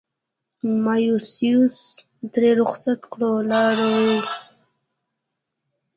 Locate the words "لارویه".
3.49-4.19